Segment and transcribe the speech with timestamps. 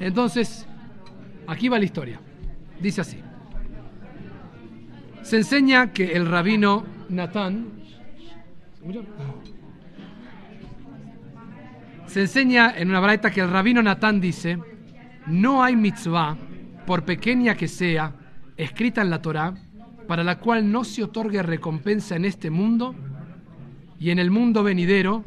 [0.00, 0.66] Entonces,
[1.46, 2.18] aquí va la historia.
[2.80, 3.18] Dice así.
[5.22, 7.66] Se enseña que el rabino Natán,
[12.06, 14.58] se enseña en una braita que el rabino Natán dice,
[15.26, 16.36] no hay mitzvah,
[16.86, 18.14] por pequeña que sea,
[18.56, 19.54] escrita en la Torá,
[20.08, 22.96] para la cual no se otorgue recompensa en este mundo
[23.98, 25.24] y en el mundo venidero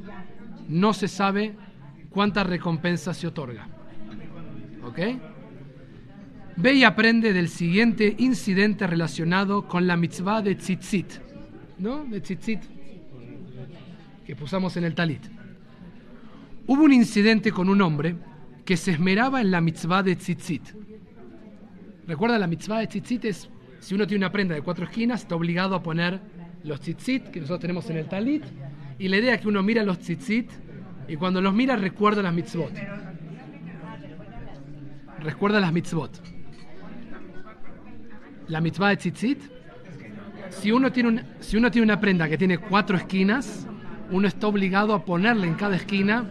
[0.68, 1.56] no se sabe
[2.10, 3.73] cuánta recompensa se otorga.
[4.86, 5.00] ¿Ok?
[6.56, 11.14] Ve y aprende del siguiente incidente relacionado con la mitzvah de tzitzit,
[11.80, 12.06] ¿no?
[12.06, 12.62] De tzitzit,
[14.26, 15.22] que pusamos en el talit.
[16.68, 18.16] Hubo un incidente con un hombre
[18.66, 20.62] que se esmeraba en la mitzvah de tzitzit.
[22.08, 25.36] Recuerda, la mitzvah de tzitzit es, si uno tiene una prenda de cuatro esquinas, está
[25.36, 26.22] obligado a poner
[26.64, 28.44] los tzitzit que nosotros tenemos en el talit,
[29.00, 30.52] y la idea es que uno mira los tzitzit
[31.08, 32.72] y cuando los mira recuerda las mitzvot.
[35.24, 36.34] Recuerda las mitzvot
[38.48, 39.42] la mitzvah de tzitzit,
[40.50, 43.68] si uno, tiene si uno tiene una prenda que tiene cuatro esquinas,
[44.12, 46.30] uno está obligado a ponerle en cada esquina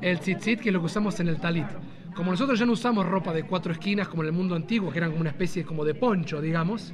[0.00, 1.66] el tzitzit, que es lo que usamos en el talit.
[2.14, 4.98] Como nosotros ya no usamos ropa de cuatro esquinas como en el mundo antiguo, que
[4.98, 6.92] eran como una especie como de poncho, digamos,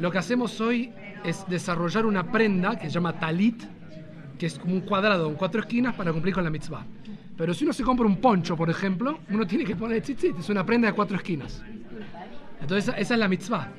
[0.00, 0.92] lo que hacemos hoy
[1.24, 3.62] es desarrollar una prenda que se llama talit,
[4.38, 6.84] que es como un cuadrado con cuatro esquinas para cumplir con la mitzvah.
[7.36, 10.48] Pero si uno se compra un poncho, por ejemplo, uno tiene que poner tzitzit, es
[10.48, 11.62] una prenda de cuatro esquinas.
[12.60, 13.72] Entonces esa, es la mitzvah.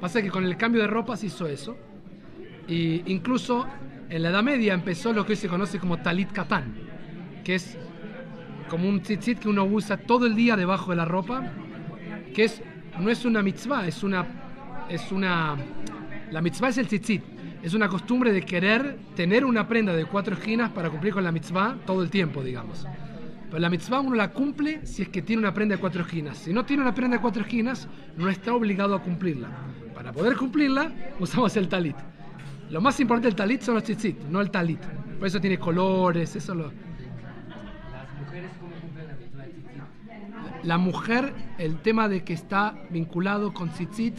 [0.00, 1.76] Pasa que con el cambio de ropa se hizo eso.
[2.68, 3.66] Y incluso
[4.10, 6.74] en la Edad Media empezó lo que hoy se conoce como talit katán,
[7.42, 7.78] que es
[8.68, 11.50] como un tzitzit que uno usa todo el día debajo de la ropa,
[12.34, 12.62] que es
[13.00, 14.26] no es una mitzvah, es una
[14.88, 15.56] es una
[16.30, 17.22] la mitzvah es el tzitzit,
[17.62, 21.30] es una costumbre de querer tener una prenda de cuatro esquinas para cumplir con la
[21.30, 22.84] mitzvah todo el tiempo, digamos.
[23.46, 26.38] Pero la mitzvah uno la cumple si es que tiene una prenda de cuatro esquinas.
[26.38, 29.48] Si no tiene una prenda de cuatro esquinas, no está obligado a cumplirla.
[29.94, 30.90] Para poder cumplirla,
[31.20, 31.96] usamos el talit.
[32.70, 34.80] Lo más importante del talit son los tzitzit, no el talit.
[35.18, 36.72] Por eso tiene colores, eso lo...
[37.92, 40.64] ¿Las mujeres cómo cumplen la mitzvah de tzitzit?
[40.64, 44.16] La mujer, el tema de que está vinculado con tzitzit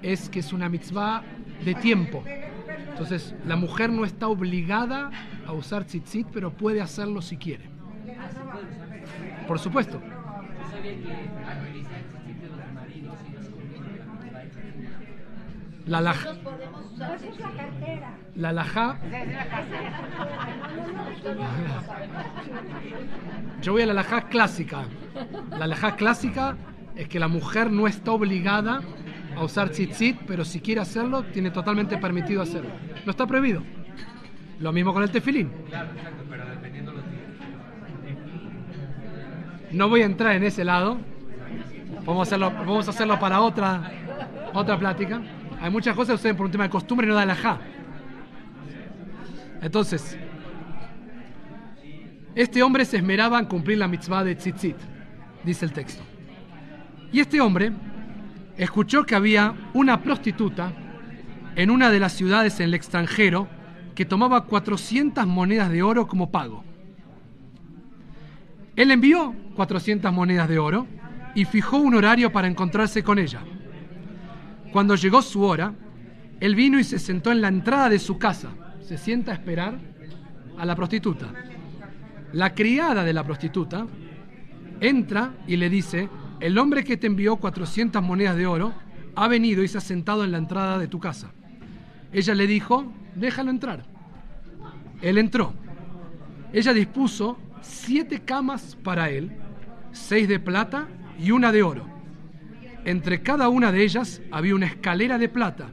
[0.00, 1.22] es que es una mitzvah
[1.62, 2.24] de tiempo.
[3.00, 5.10] Entonces, la mujer no está obligada
[5.46, 7.70] a usar tzitzit, pero puede hacerlo si quiere.
[9.48, 10.02] Por supuesto.
[15.86, 16.34] La laja.
[18.36, 18.98] La laja.
[23.62, 24.84] Yo voy a la laja clásica.
[25.58, 26.54] La laja clásica
[26.96, 28.82] es que la mujer no está obligada
[29.40, 32.70] a usar tzitzit, pero si quiere hacerlo, tiene totalmente permitido hacerlo.
[33.06, 33.62] No está prohibido.
[34.58, 35.50] Lo mismo con el tefilín.
[39.72, 40.98] No voy a entrar en ese lado.
[42.04, 43.90] Vamos a hacerlo, para otra,
[44.52, 45.22] otra plática.
[45.58, 47.58] Hay muchas cosas que ustedes por un tema de costumbre no da la ja.
[49.62, 50.18] Entonces,
[52.34, 54.76] este hombre se esmeraba en cumplir la mitzvah de tzitzit,
[55.44, 56.02] dice el texto.
[57.10, 57.72] Y este hombre
[58.60, 60.70] escuchó que había una prostituta
[61.56, 63.48] en una de las ciudades en el extranjero
[63.94, 66.62] que tomaba 400 monedas de oro como pago.
[68.76, 70.86] Él envió 400 monedas de oro
[71.34, 73.40] y fijó un horario para encontrarse con ella.
[74.72, 75.72] Cuando llegó su hora,
[76.38, 78.50] él vino y se sentó en la entrada de su casa.
[78.82, 79.78] Se sienta a esperar
[80.58, 81.32] a la prostituta.
[82.34, 83.86] La criada de la prostituta
[84.80, 86.10] entra y le dice,
[86.40, 88.72] el hombre que te envió 400 monedas de oro
[89.14, 91.30] ha venido y se ha sentado en la entrada de tu casa.
[92.12, 93.84] Ella le dijo, déjalo entrar.
[95.02, 95.52] Él entró.
[96.52, 99.30] Ella dispuso siete camas para él,
[99.92, 101.86] seis de plata y una de oro.
[102.84, 105.70] Entre cada una de ellas había una escalera de plata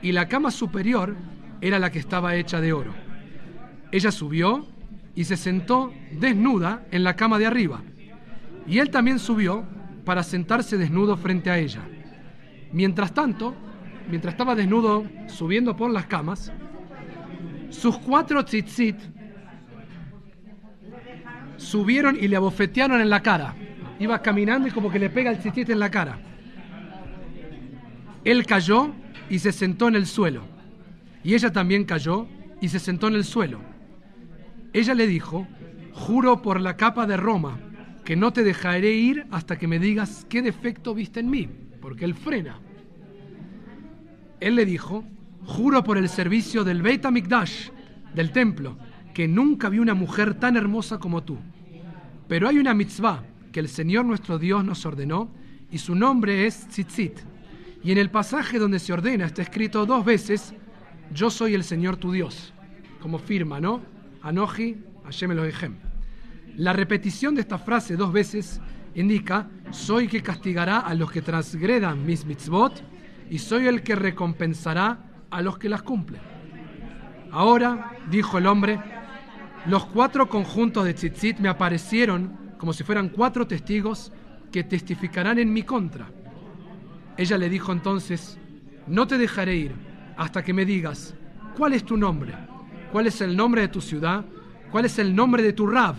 [0.00, 1.16] y la cama superior
[1.60, 2.94] era la que estaba hecha de oro.
[3.90, 4.66] Ella subió
[5.14, 7.82] y se sentó desnuda en la cama de arriba.
[8.66, 9.64] Y él también subió
[10.06, 11.82] para sentarse desnudo frente a ella.
[12.72, 13.54] Mientras tanto,
[14.08, 16.52] mientras estaba desnudo subiendo por las camas,
[17.70, 18.96] sus cuatro tzitzit
[21.56, 23.56] subieron y le abofetearon en la cara.
[23.98, 26.20] Iba caminando y como que le pega el tzitzit en la cara.
[28.24, 28.92] Él cayó
[29.28, 30.44] y se sentó en el suelo.
[31.24, 32.28] Y ella también cayó
[32.60, 33.58] y se sentó en el suelo.
[34.72, 35.48] Ella le dijo,
[35.92, 37.58] juro por la capa de Roma
[38.06, 41.48] que no te dejaré ir hasta que me digas qué defecto viste en mí,
[41.80, 42.60] porque él frena.
[44.38, 45.04] Él le dijo,
[45.44, 47.70] juro por el servicio del Beit HaMikdash,
[48.14, 48.78] del templo,
[49.12, 51.36] que nunca vi una mujer tan hermosa como tú.
[52.28, 55.28] Pero hay una mitzvah que el Señor nuestro Dios nos ordenó,
[55.72, 57.18] y su nombre es Tzitzit.
[57.82, 60.54] Y en el pasaje donde se ordena está escrito dos veces,
[61.12, 62.54] yo soy el Señor tu Dios,
[63.00, 63.80] como firma, ¿no?
[64.22, 65.85] Anoji, Hashem Elohim.
[66.56, 68.62] La repetición de esta frase dos veces
[68.94, 72.82] indica, soy que castigará a los que transgredan mis mitzvot
[73.28, 74.98] y soy el que recompensará
[75.30, 76.22] a los que las cumplen.
[77.30, 78.80] Ahora, dijo el hombre,
[79.66, 84.10] los cuatro conjuntos de tzitzit me aparecieron como si fueran cuatro testigos
[84.50, 86.08] que testificarán en mi contra.
[87.18, 88.38] Ella le dijo entonces,
[88.86, 89.72] no te dejaré ir
[90.16, 91.14] hasta que me digas,
[91.54, 92.32] ¿cuál es tu nombre?
[92.92, 94.24] ¿Cuál es el nombre de tu ciudad?
[94.70, 95.96] ¿Cuál es el nombre de tu Rav?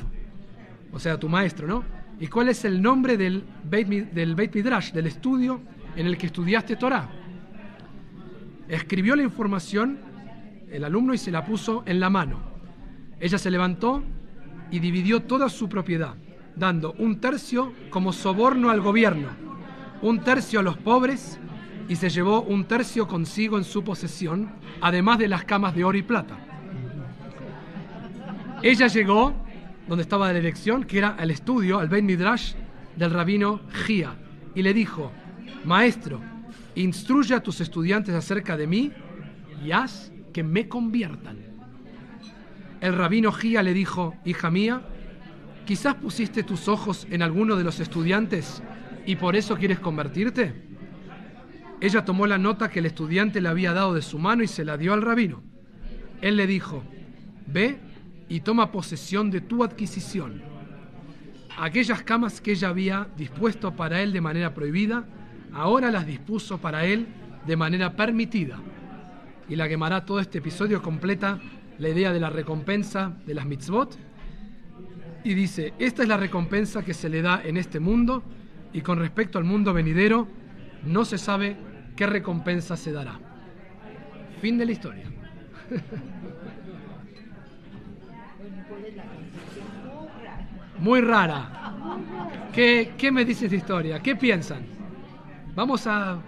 [0.92, 1.84] O sea, tu maestro, ¿no?
[2.20, 5.62] ¿Y cuál es el nombre del Beit, del Beit Midrash, del estudio
[5.96, 7.10] en el que estudiaste Torah?
[8.68, 10.00] Escribió la información
[10.72, 12.40] el alumno y se la puso en la mano.
[13.20, 14.04] Ella se levantó
[14.72, 16.16] y dividió toda su propiedad,
[16.56, 19.30] dando un tercio como soborno al gobierno,
[20.02, 21.40] un tercio a los pobres
[21.88, 24.52] y se llevó un tercio consigo en su posesión,
[24.82, 26.38] además de las camas de oro y plata.
[28.62, 29.34] Ella llegó
[29.88, 32.54] donde estaba la elección, que era al estudio, al Ben Midrash
[32.96, 34.16] del rabino Gia,
[34.54, 35.12] y le dijo,
[35.66, 36.22] Maestro,
[36.76, 38.92] instruye a tus estudiantes acerca de mí
[39.64, 41.38] y haz que me conviertan.
[42.82, 44.82] El rabino Gia le dijo, Hija mía,
[45.66, 48.62] quizás pusiste tus ojos en alguno de los estudiantes
[49.06, 50.68] y por eso quieres convertirte.
[51.80, 54.66] Ella tomó la nota que el estudiante le había dado de su mano y se
[54.66, 55.44] la dio al rabino.
[56.22, 56.84] Él le dijo,
[57.46, 57.80] ve
[58.30, 60.42] y toma posesión de tu adquisición.
[61.58, 65.06] Aquellas camas que ella había dispuesto para él de manera prohibida,
[65.54, 67.08] ahora las dispuso para él
[67.46, 68.60] de manera permitida.
[69.50, 71.40] Y la quemará todo este episodio completa
[71.80, 73.98] la idea de la recompensa de las mitzvot.
[75.24, 78.24] Y dice, esta es la recompensa que se le da en este mundo
[78.74, 80.28] y con respecto al mundo venidero,
[80.84, 81.58] no se sabe
[81.96, 83.20] qué recompensa se dará.
[84.42, 85.06] Fin de la historia.
[90.80, 91.74] Muy rara.
[92.54, 94.00] ¿Qué, ¿Qué, me dice esta historia?
[94.00, 94.66] ¿Qué piensan?
[95.56, 96.20] Vamos a,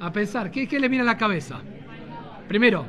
[0.00, 0.50] a pensar.
[0.50, 1.60] ¿Qué, ¿Qué le viene a la cabeza?
[2.46, 2.86] Primero,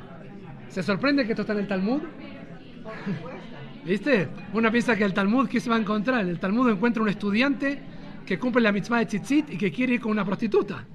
[0.70, 2.02] ¿se sorprende que esto está en el Talmud?
[3.86, 4.30] ¿Viste?
[4.54, 6.28] Una piensa que el Talmud, ¿qué se va a encontrar?
[6.28, 7.80] El Talmud encuentra un estudiante
[8.26, 10.86] que cumple la mitzvah de tzitzit y que quiere ir con una prostituta.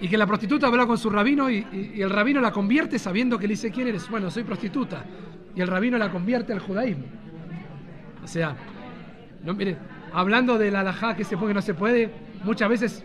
[0.00, 1.64] Y que la prostituta habla con su rabino y,
[1.96, 4.08] el rabino la convierte sabiendo que le dice quién eres.
[4.08, 5.04] Bueno, soy prostituta.
[5.54, 7.04] Y el rabino la convierte al judaísmo.
[8.22, 8.56] O sea,
[9.44, 9.76] no, mire,
[10.12, 12.10] hablando de la halajá que se puede y no se puede,
[12.44, 13.04] muchas veces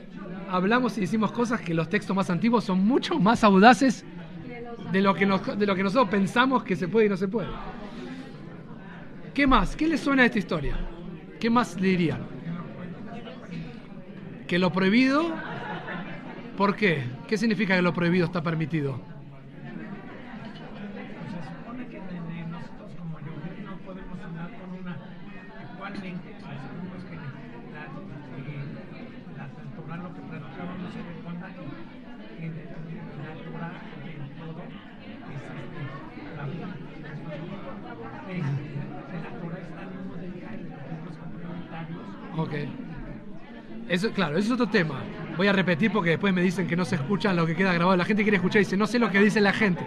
[0.50, 4.06] hablamos y decimos cosas que los textos más antiguos son mucho más audaces
[4.92, 7.50] de lo que, de lo que nosotros pensamos que se puede y no se puede.
[9.34, 9.76] ¿Qué más?
[9.76, 10.78] ¿Qué le suena a esta historia?
[11.40, 12.38] ¿Qué más le dirían?
[14.48, 15.36] que lo prohibido,
[16.56, 17.04] ¿por qué?
[17.28, 19.02] ¿Qué significa que lo prohibido está permitido?
[21.30, 22.00] Se supone que
[22.50, 24.98] nosotros como Yehudi no podemos andar con una
[25.76, 27.24] igualmente, sabemos que la,
[29.38, 31.48] la Torah lo que platicaba no se recuerda
[32.40, 33.74] en la Torah
[34.08, 34.72] en todo es
[35.12, 35.44] este,
[36.38, 36.70] la vida.
[38.30, 38.44] En
[39.24, 42.06] la Torah está el mismo de Israel, los libros complementarios.
[42.38, 42.54] Ok.
[44.14, 45.02] Claro, eso es otro tema.
[45.36, 47.96] Voy a repetir porque después me dicen que no se escucha lo que queda grabado.
[47.96, 49.86] La gente quiere escuchar y dice, no sé lo que dice la gente.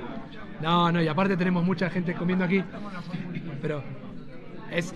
[0.61, 2.63] No, no, y aparte tenemos mucha gente comiendo aquí.
[3.63, 3.83] Pero
[4.71, 4.95] es.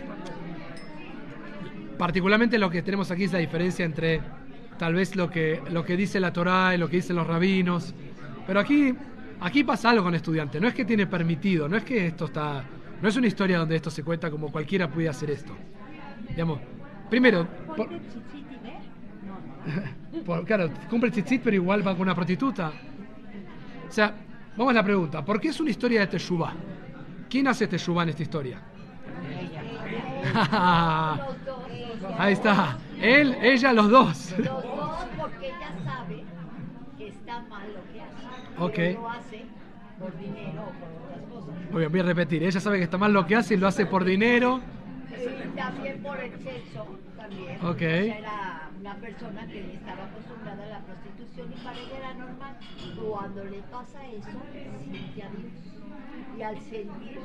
[1.99, 4.21] Particularmente lo que tenemos aquí es la diferencia entre
[4.78, 7.94] tal vez lo que, lo que dice la Torá y lo que dicen los rabinos.
[8.47, 8.94] Pero aquí,
[9.40, 10.61] aquí pasa algo con estudiantes.
[10.61, 12.64] No es que tiene permitido, no es que esto está.
[13.00, 15.54] No es una historia donde esto se cuenta como cualquiera puede hacer esto.
[16.28, 16.61] Digamos,
[17.11, 17.47] primero.
[20.47, 22.73] claro, cumple el tzitzit, pero igual va con una prostituta.
[23.88, 24.14] O sea,
[24.56, 26.52] vamos a la pregunta: ¿por qué es una historia de Teshuvah?
[27.28, 28.61] ¿Quién hace Teshuvah en esta historia?
[32.18, 32.78] Ahí está.
[33.00, 34.35] Él, ella, los dos.
[34.38, 36.25] Los dos porque ella sabe
[36.97, 38.25] que está mal lo que hace.
[38.59, 38.78] Ok.
[39.00, 39.44] Lo hace
[39.99, 41.54] por dinero o por otras cosas.
[41.71, 42.42] Muy bien, voy a repetir.
[42.42, 44.61] Ella sabe que está mal lo que hace y lo hace por dinero.
[45.11, 46.87] Y también por el sexo.
[47.16, 47.64] También.
[47.64, 47.83] Ok.
[47.83, 48.53] Era
[48.85, 52.55] una persona que estaba acostumbrada a la prostitución y para ella era normal.
[53.00, 55.53] Cuando le pasa eso, siente a Dios.
[56.38, 57.19] Y al sentir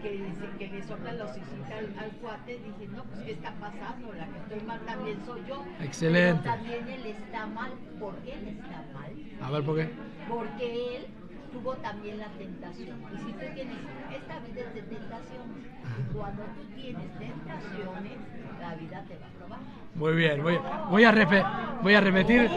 [0.00, 4.10] que, que le soplan los hijos al, al, cuate, dice, no, pues ¿qué está pasando?
[4.14, 5.62] La que estoy mal también soy yo.
[5.82, 6.40] Excelente.
[6.42, 7.72] Pero también él está mal.
[8.00, 9.12] ¿Por qué él está mal?
[9.42, 9.90] A ver, ¿por qué?
[10.30, 11.06] Porque él
[11.46, 12.98] tuvo también la tentación.
[13.14, 13.76] Y si tú tienes,
[14.14, 15.66] esta vida es de tentaciones.
[16.12, 18.12] Cuando tú tienes tentaciones,
[18.60, 19.58] la vida te va a probar.
[19.94, 22.50] Muy bien, voy, a, voy a repetir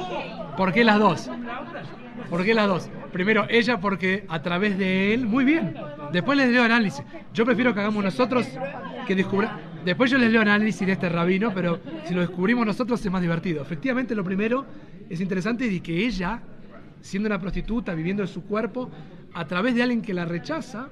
[0.57, 1.29] por qué las dos.
[2.29, 2.89] ¿Por qué las dos?
[3.11, 5.73] Primero, ella porque a través de él, muy bien.
[6.11, 7.03] Después les leo análisis.
[7.33, 8.47] Yo prefiero que hagamos nosotros
[9.07, 9.59] que descubra.
[9.85, 13.21] Después yo les leo análisis de este rabino, pero si lo descubrimos nosotros es más
[13.21, 13.61] divertido.
[13.61, 14.65] Efectivamente, lo primero
[15.09, 16.41] es interesante de que ella,
[17.01, 18.89] siendo una prostituta, viviendo en su cuerpo,
[19.33, 20.89] a través de alguien que la rechaza,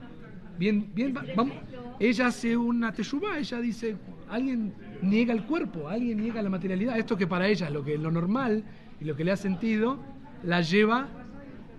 [0.57, 1.55] bien, bien, va- vamos,
[1.99, 3.95] ella hace una teshuvá, ella dice,
[4.29, 6.97] alguien niega el cuerpo, alguien niega la materialidad.
[6.97, 8.63] Esto que para ella es lo que lo normal
[8.99, 9.99] y lo que le ha sentido,
[10.43, 11.07] la lleva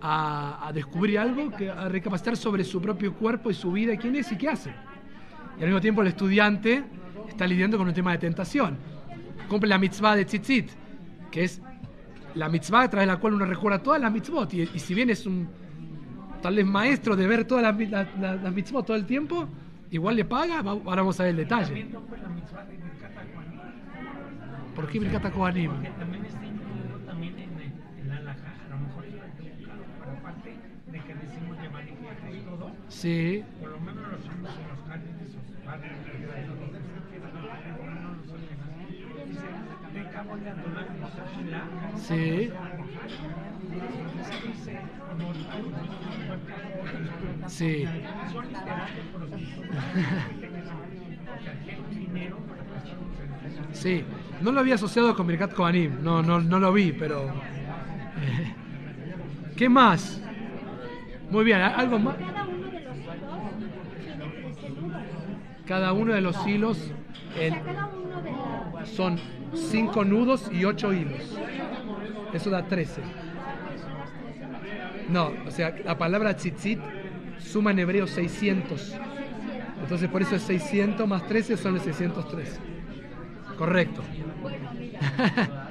[0.00, 4.30] a, descubrir algo, que, a recapacitar sobre su propio cuerpo y su vida, quién es
[4.32, 4.70] y qué hace.
[5.58, 6.84] Y al mismo tiempo el estudiante
[7.28, 8.76] está lidiando con un tema de tentación.
[9.48, 10.70] Cumple la mitzvah de tzitzit,
[11.30, 11.60] que es
[12.34, 14.52] la mitzvah a través de la cual uno recuerda todas las mitzvot.
[14.54, 15.48] Y, y si bien es un
[16.42, 19.48] tal vez maestro de ver todas las, la- la- las mitzvot todo el tiempo,
[19.90, 21.86] igual le paga, Va- ahora vamos a ver el detalle.
[24.74, 25.82] ¿Por qué Birkat Kohanim?
[25.82, 28.52] que también está incluido también en, el- en la halajá.
[28.66, 30.50] A lo mejor es equivocado, pero aparte
[30.92, 35.18] de que decimos llevar y todo, Sí, por lo menos los hombres y los padres
[35.18, 36.62] de sus padres, no lo
[38.24, 38.38] son
[39.28, 40.17] Dice, de cabo de Adonai Moshe
[41.94, 42.50] sí,
[47.46, 47.86] sí.
[53.72, 54.04] Sí,
[54.40, 57.26] no lo había asociado con Birkat Kohanim, no, no, no lo vi, pero...
[58.16, 58.54] eh,
[59.56, 60.20] ¿Qué más?
[61.30, 62.16] Muy bien, ¿algo más?
[62.16, 63.40] Cada uno de los hilos
[63.98, 65.02] tiene 13 nudos.
[65.66, 66.92] Cada uno de los hilos
[67.36, 68.88] O el- sea, cada uno de los...
[68.88, 69.20] son
[69.54, 71.38] 5 nudos y 8 hilos.
[72.32, 73.02] Eso da 13.
[75.08, 76.80] No, o sea, la palabra tzitzit
[77.38, 78.96] suma en hebreo 600.
[79.82, 82.58] Entonces por eso es 600 más 13 son el 613.
[83.56, 84.02] Correcto.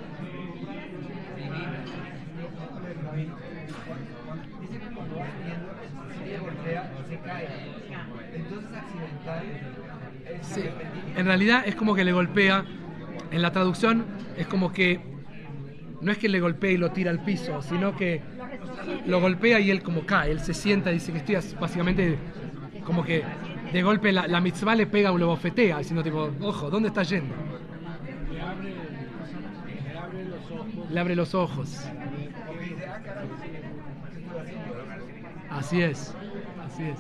[10.42, 10.64] Sí,
[11.16, 12.66] en realidad es como que le golpea,
[13.32, 14.06] en la traducción
[14.38, 15.00] es como que
[16.02, 18.22] no es que le golpea y lo tira al piso, sino que
[19.06, 22.18] lo golpea y él como cae, él se sienta y dice que estoy básicamente
[22.86, 23.24] como que
[23.74, 27.04] de golpe la, la mitzvah le pega o lo bofetea, diciendo tipo, ojo, ¿dónde está
[27.04, 27.34] yendo?
[30.90, 31.86] Le abre los ojos.
[35.50, 36.14] Así es,
[36.66, 36.98] así es.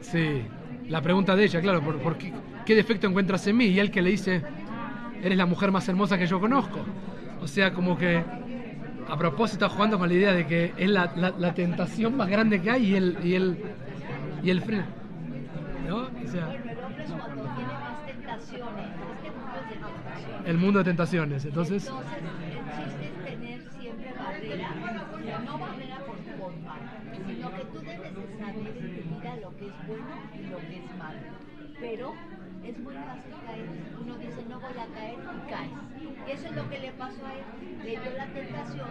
[0.00, 0.42] Sí,
[0.88, 2.32] la pregunta de ella, claro, ¿por, qué,
[2.74, 3.66] defecto encuentras en mí?
[3.66, 4.42] Y él que le dice,
[5.22, 6.80] eres la mujer más hermosa que yo conozco.
[7.40, 8.22] O sea, como que
[9.08, 12.28] a propósito está jugando con la idea de que es la, la- la tentación más
[12.28, 13.58] grande que hay y él, y él,
[14.42, 14.86] y él frena.
[15.88, 15.96] ¿No?
[15.96, 16.48] O sea,
[20.46, 21.44] el mundo de tentaciones.
[21.44, 21.88] el.
[21.88, 21.90] Entonces,
[24.42, 26.76] el no barrera por tu forma,
[27.26, 29.07] sino que tú debes de saber
[29.58, 31.18] que es bueno y lo que es malo.
[31.80, 32.14] Pero
[32.64, 33.66] es muy fácil caer.
[34.00, 35.70] Uno dice, no voy a caer y caes.
[36.26, 37.44] Y eso es lo que le pasó a él.
[37.84, 38.88] Le dio la tentación,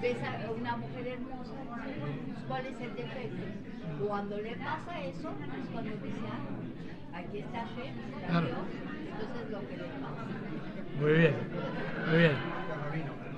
[0.00, 4.06] ves a una mujer hermosa, "Pues, ¿cuál es el defecto?
[4.06, 7.64] Cuando le pasa eso, es cuando dice, ah, aquí está
[8.28, 8.46] Claro.
[8.46, 8.58] Dios,
[9.10, 11.00] entonces es lo que le pasa.
[11.00, 11.34] muy bien,
[12.10, 12.32] muy bien.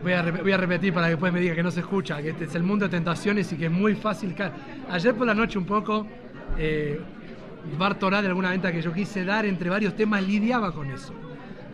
[0.00, 2.30] Voy a, voy a repetir para que después me diga que no se escucha, que
[2.30, 4.52] este es el mundo de tentaciones y que es muy fácil caer.
[4.88, 6.06] Ayer por la noche un poco,
[6.58, 7.00] eh,
[7.78, 11.14] Bar Torah, de alguna venta que yo quise dar entre varios temas, lidiaba con eso.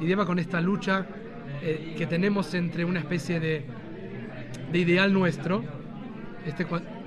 [0.00, 1.06] Lidiaba con esta lucha
[1.62, 3.64] eh, que tenemos entre una especie de,
[4.70, 5.64] de ideal nuestro,
[6.44, 6.66] este,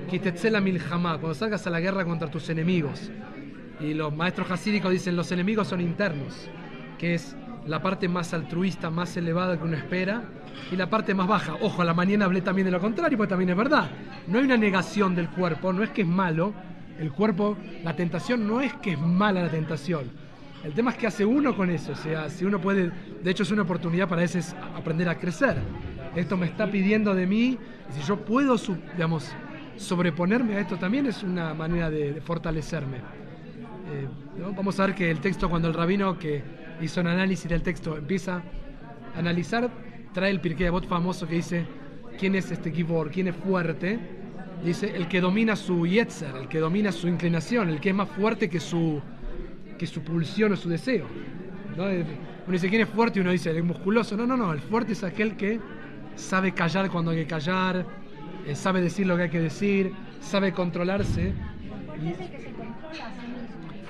[0.09, 3.11] Kitetzela Milhamá, cuando salgas a la guerra contra tus enemigos.
[3.79, 6.49] Y los maestros hasídicos dicen los enemigos son internos,
[6.97, 7.35] que es
[7.67, 10.23] la parte más altruista, más elevada que uno espera,
[10.71, 11.55] y la parte más baja.
[11.61, 13.91] Ojo, a la mañana hablé también de lo contrario, porque también es verdad.
[14.27, 16.53] No hay una negación del cuerpo, no es que es malo.
[16.99, 20.09] El cuerpo, la tentación no es que es mala la tentación.
[20.63, 21.91] El tema es que hace uno con eso.
[21.91, 22.91] O sea, si uno puede,
[23.23, 25.57] de hecho es una oportunidad para veces aprender a crecer.
[26.15, 27.57] Esto me está pidiendo de mí,
[27.89, 28.55] y si yo puedo,
[28.93, 29.31] digamos,
[29.75, 32.97] sobreponerme a esto también es una manera de, de fortalecerme.
[32.97, 34.07] Eh,
[34.39, 34.51] ¿no?
[34.53, 36.41] Vamos a ver que el texto, cuando el rabino que
[36.81, 38.41] hizo un análisis del texto empieza
[39.15, 39.69] a analizar,
[40.13, 41.65] trae el Pirkei Avot famoso que dice,
[42.17, 43.11] ¿quién es este Gibor?
[43.11, 43.99] ¿Quién es fuerte?
[44.63, 48.09] Dice, el que domina su yetzer, el que domina su inclinación, el que es más
[48.09, 49.01] fuerte que su,
[49.77, 51.07] que su pulsión o su deseo.
[51.75, 51.85] ¿no?
[51.85, 53.19] Uno dice, ¿quién es fuerte?
[53.19, 54.17] Y uno dice, el musculoso.
[54.17, 55.59] No, no, no, el fuerte es aquel que
[56.15, 57.85] sabe callar cuando hay que callar,
[58.45, 61.33] eh, sabe decir lo que hay que decir, sabe controlarse.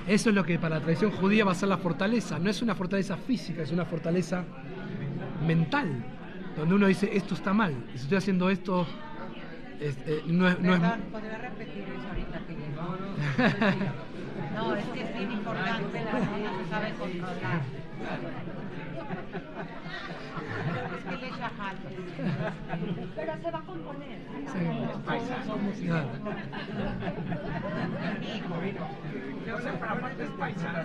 [0.06, 2.38] Eso es lo que para la tradición judía va a ser la fortaleza.
[2.38, 4.44] No es una fortaleza física, es una fortaleza
[5.46, 6.04] mental.
[6.56, 7.74] Donde uno dice, esto está mal.
[7.94, 8.86] Y si estoy haciendo esto,
[9.80, 12.96] es- eh, no, es, no es- Perdón, ¿podría repetir eso ahorita que llegó?
[14.54, 17.60] No, es que es bien importante, la niña se sabe controlar.
[20.96, 21.50] Es que le echa.
[23.16, 24.18] Pero se va a componer.
[24.52, 25.84] Sí.
[25.86, 26.08] Claro.
[29.46, 30.78] Yo sé, pero aparte es paisano.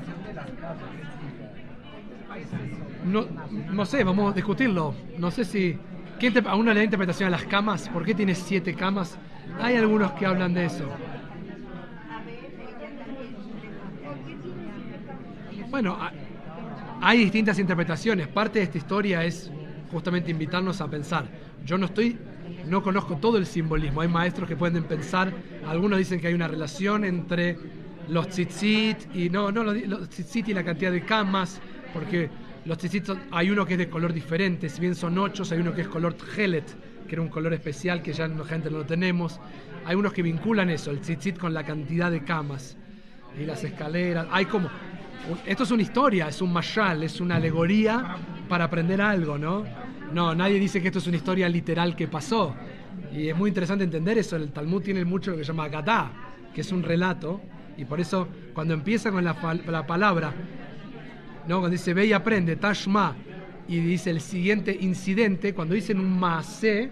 [3.05, 3.25] No,
[3.71, 4.93] no sé, vamos a discutirlo.
[5.17, 5.77] No sé si.
[6.19, 7.89] ¿Qué a uno le da interpretación a las camas.
[7.89, 9.17] ¿Por qué tiene siete camas?
[9.59, 10.89] Hay algunos que hablan de eso.
[15.69, 16.11] Bueno, ha-
[17.01, 18.27] hay distintas interpretaciones.
[18.27, 19.51] Parte de esta historia es
[19.91, 21.25] justamente invitarnos a pensar.
[21.65, 22.17] Yo no estoy,
[22.67, 24.01] no conozco todo el simbolismo.
[24.01, 25.33] Hay maestros que pueden pensar.
[25.67, 27.57] Algunos dicen que hay una relación entre
[28.07, 31.61] los tzitzit y no, no, los tzitzit y la cantidad de camas,
[31.93, 32.29] porque
[32.65, 34.69] los son- hay uno que es de color diferente.
[34.69, 36.65] Si bien son ocho, hay uno que es color tjelet,
[37.07, 39.39] que era un color especial que ya no, gente no lo tenemos.
[39.85, 42.77] Hay unos que vinculan eso, el tzitzit con la cantidad de camas
[43.39, 44.27] y las escaleras.
[44.31, 44.69] Hay como.
[45.45, 48.17] Esto es una historia, es un mashal, es una alegoría
[48.49, 49.63] para aprender algo, ¿no?
[50.13, 52.55] No, nadie dice que esto es una historia literal que pasó.
[53.13, 54.35] Y es muy interesante entender eso.
[54.35, 56.11] El Talmud tiene mucho lo que se llama Gatá,
[56.53, 57.41] que es un relato.
[57.77, 59.35] Y por eso, cuando empieza con la,
[59.67, 60.33] la palabra,
[61.47, 61.59] ¿no?
[61.59, 63.15] cuando dice ve y aprende, Tashma,
[63.67, 66.91] y dice el siguiente incidente, cuando dicen un maase,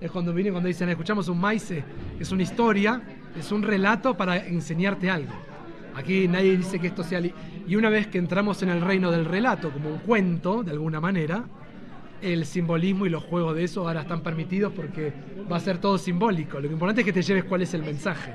[0.00, 1.84] es cuando viene cuando dicen escuchamos un maise,
[2.18, 3.00] es una historia,
[3.38, 5.32] es un relato para enseñarte algo.
[5.94, 7.20] Aquí nadie dice que esto sea...
[7.66, 11.00] Y una vez que entramos en el reino del relato, como un cuento, de alguna
[11.00, 11.44] manera,
[12.22, 15.12] el simbolismo y los juegos de eso ahora están permitidos porque
[15.50, 16.58] va a ser todo simbólico.
[16.60, 18.32] Lo importante es que te lleves cuál es el mensaje.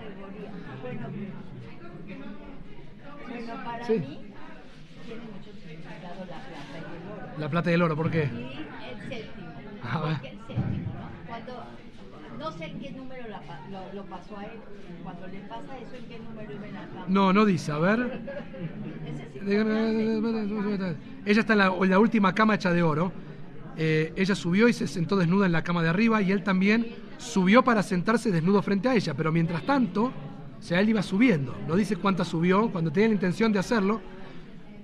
[3.28, 3.94] Bueno, para Sí.
[3.94, 4.20] mí
[5.06, 7.27] tiene mucho significado la plata y el oro.
[7.40, 8.24] La plata y el oro, ¿por qué?
[8.24, 9.48] Y el séptimo.
[9.84, 10.14] A ver.
[10.14, 11.28] ¿Por qué el séptimo, no?
[11.28, 11.64] Cuando,
[12.40, 14.60] no sé en qué número la lo, lo pasó a él.
[15.04, 17.06] Cuando le pasa eso, ¿en qué número iba en la cama?
[17.08, 18.22] No, no dice, a ver.
[21.26, 23.12] Ella está en la, en la última cama hecha de oro.
[23.78, 26.88] Eh, ella subió y se sentó desnuda en la cama de arriba y él también
[27.18, 29.14] subió para sentarse desnudo frente a ella.
[29.14, 31.56] Pero mientras tanto, o sea, él iba subiendo.
[31.68, 32.70] No dice cuánta subió.
[32.72, 34.02] Cuando tenía la intención de hacerlo,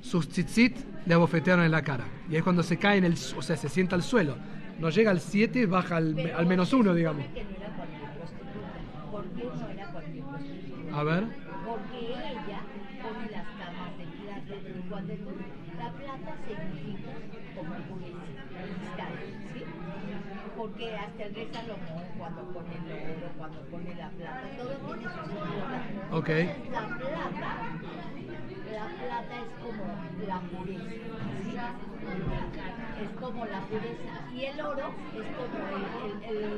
[0.04, 2.04] sus tzitzit le abofetearon en la cara.
[2.30, 4.36] Y es cuando se cae en el, o sea, se sienta al suelo.
[4.80, 7.26] No llega al 7, baja al, Pero al menos se uno, supone digamos.
[7.28, 7.70] que no era.
[9.12, 11.00] ¿Por qué no era?
[11.00, 11.24] A ver.
[11.66, 12.60] Porque ella
[13.02, 15.14] pone las camas de plata y cuando
[15.78, 17.12] la plata significa
[17.56, 18.34] como pureza,
[19.54, 19.64] ¿sí?
[20.58, 25.04] Porque hasta el rey Salomón cuando pone el oro, cuando pone la plata, todo tiene
[25.04, 26.18] su significado.
[26.18, 26.30] Ok.
[26.30, 27.52] Entonces, La plata,
[28.74, 29.86] la plata es como
[30.28, 31.76] la pureza.
[33.02, 35.58] Es como la pureza y el oro es como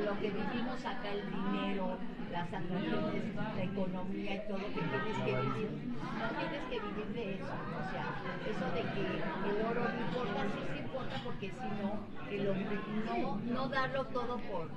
[0.04, 1.98] lo que vivimos acá, el dinero,
[2.32, 5.70] las atracciones, la economía y todo que tienes que vivir.
[6.16, 7.44] No tienes que vivir de eso.
[7.44, 8.06] O sea,
[8.48, 9.02] eso de que
[9.50, 10.75] el oro no importa, importa
[11.24, 11.98] porque si no,
[12.30, 14.68] el hombre no, no darlo todo por.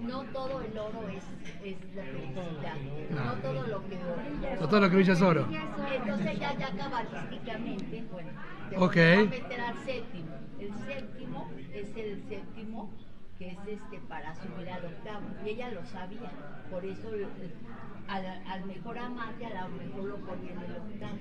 [0.00, 1.24] No todo el oro es,
[1.62, 2.74] es que necesita.
[3.10, 3.96] No todo lo que
[4.60, 5.46] No todo lo que brilla es oro.
[5.92, 8.30] entonces ya, ya cabalísticamente, bueno,
[8.70, 8.94] te Ok.
[8.94, 10.30] voy a meter al séptimo.
[10.58, 12.90] El séptimo es el séptimo
[13.38, 15.26] que es este para subir al octavo.
[15.44, 16.30] Y ella lo sabía.
[16.70, 17.26] Por eso el-
[18.08, 21.18] al, al mejor amante a lo mejor lo ponía en el octavo.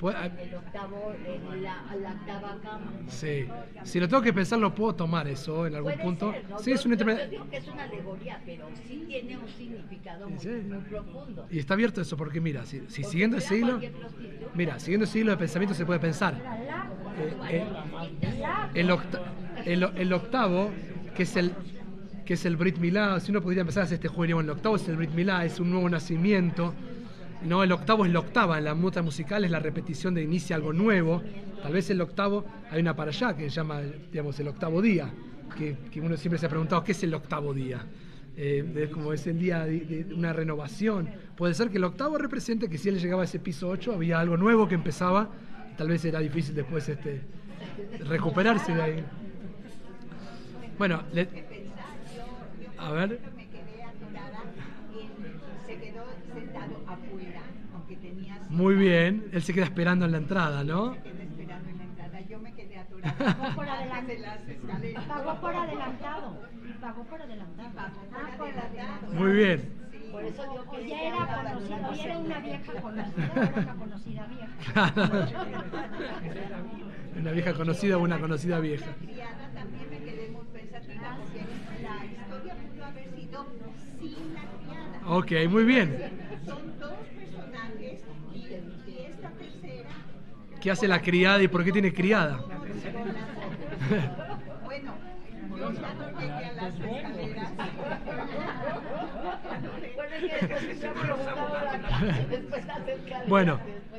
[0.00, 2.90] Pues, ah, el octavo, en la, la octava cama.
[3.08, 3.44] Sí.
[3.84, 6.32] Si lo tengo que pensar, lo puedo tomar eso en algún Puede punto.
[6.32, 6.58] ser, ¿no?
[6.58, 10.30] Sí, Yo- es una yo- digo que es una alegoría, pero sí tiene un significado
[10.30, 10.48] muy, Sí.
[10.48, 11.46] muy profundo.
[11.50, 14.50] Y está abierto eso, porque mira, si, si Porque siguiendo el fuera siglo, cualquier prostituta.
[14.54, 16.34] mira, siguiendo el siglo de pensamiento se puede pensar.
[17.18, 17.66] Eh, eh,
[18.74, 19.20] el, octa-
[19.66, 20.70] el, el octavo,
[21.14, 21.52] que es el
[22.24, 24.76] que es el Brit Milá, si uno podría empezar a hacer este juego, el octavo
[24.76, 26.72] es el Brit Milá, es un nuevo nacimiento.
[27.44, 30.56] No, el octavo es la octava, en la nota musical es la repetición de inicia
[30.56, 31.22] algo nuevo.
[31.62, 35.10] Tal vez el octavo, hay una para allá que se llama, digamos, el octavo día,
[35.56, 37.84] que, uno siempre se ha preguntado, ¿qué es el octavo día?
[38.36, 41.08] Eh, como es el día de, una renovación.
[41.36, 44.20] Puede ser que el octavo represente que si él llegaba a ese piso 8 había
[44.20, 45.30] algo nuevo que empezaba,
[45.76, 47.22] tal vez era difícil después este,
[48.06, 49.04] recuperarse de ahí.
[50.78, 51.02] Bueno,
[52.78, 54.42] a ver, me quedé atorada
[54.94, 57.42] y se quedó sentado afuera,
[57.74, 60.92] aunque tenía muy bien, él se queda esperando en la entrada, ¿no?
[61.02, 62.20] quedé esperando en la entrada.
[62.28, 62.50] Yo me
[63.00, 64.36] Pagó por adelantado.
[65.20, 66.38] Pagó por adelantado.
[66.80, 67.70] Pagó por adelantado.
[68.12, 69.12] Ah, por adelantado.
[69.12, 69.80] Muy bien.
[70.10, 73.52] Por eso digo que O ya ella era conocida, ya era una vieja conocida, era
[73.62, 74.48] una conocida vieja.
[77.20, 78.94] Una vieja conocida o una conocida vieja.
[78.96, 81.40] criada también me quedé muy pensativa porque
[81.82, 83.46] la historia pudo haber sido
[84.00, 85.00] sin la criada.
[85.06, 85.96] Ok, muy bien.
[86.46, 88.00] Son dos personajes
[88.34, 89.90] y, y esta tercera,
[90.60, 92.44] ¿Qué hace la criada y por qué tiene criada?
[94.64, 94.94] bueno,
[95.56, 97.52] yo ya no llegué a las escaleras.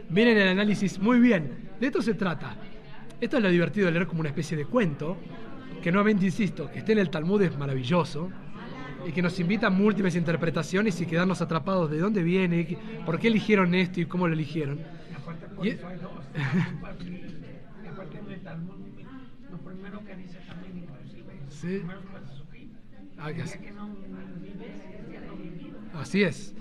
[0.10, 1.70] Miren el análisis muy bien.
[1.80, 2.56] De esto se trata.
[3.20, 5.18] Esto es lo divertido de leer como una especie de cuento,
[5.82, 8.30] que nuevamente insisto, que esté en el Talmud es maravilloso,
[9.08, 13.28] y que nos invita a múltiples interpretaciones y quedarnos atrapados de dónde viene, por qué
[13.30, 14.80] eligieron esto y cómo lo eligieron.
[15.62, 15.72] Y
[19.52, 21.82] lo primero que dice también inclusive Sí.
[25.94, 26.56] Así es.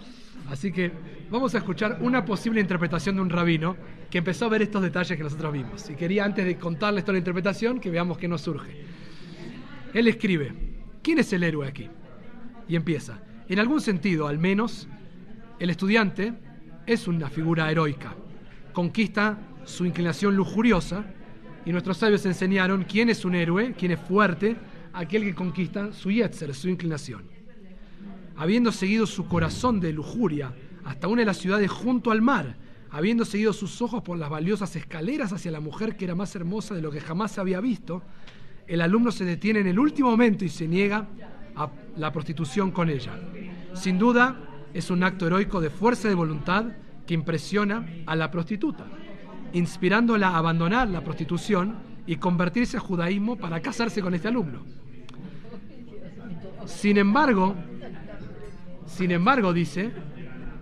[0.49, 0.93] Así que
[1.31, 3.77] vamos a escuchar una posible interpretación de un rabino
[4.11, 5.89] que empezó a ver estos detalles que nosotros vimos.
[5.89, 8.85] Y quería, antes de contarles toda la interpretación, que veamos qué nos surge.
[9.95, 10.53] Él escribe,
[11.03, 11.89] ¿quién es el héroe aquí?
[12.69, 14.89] Y empieza, en algún sentido, al menos,
[15.59, 16.35] el estudiante
[16.87, 18.15] es una figura heroica.
[18.73, 21.05] Conquista su inclinación lujuriosa
[21.65, 24.57] y nuestros sabios enseñaron quién es un héroe, quién es fuerte,
[24.93, 27.41] aquel que conquista su yetzer, su inclinación
[28.41, 30.55] habiendo seguido su corazón de lujuria
[30.87, 32.57] hasta una de las ciudades junto al mar,
[32.91, 36.75] habiendo seguido sus ojos por las valiosas escaleras hacia la mujer que era más hermosa
[36.75, 38.03] de lo que jamás se había visto,
[38.67, 41.07] el alumno se detiene en el último momento y se niega
[41.55, 43.13] a la prostitución con ella.
[43.75, 44.39] Sin duda,
[44.73, 46.65] es un acto heroico de fuerza de voluntad
[47.11, 48.87] que impresiona a la prostituta,
[49.53, 51.75] inspirándola a abandonar la prostitución
[52.07, 54.61] y convertirse a judaísmo para casarse con este alumno.
[56.67, 57.57] Sin embargo,
[58.87, 59.91] sin embargo, dice,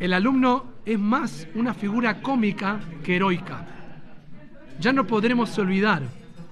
[0.00, 3.66] el alumno es más una figura cómica que heroica.
[4.80, 6.04] Ya no podremos olvidar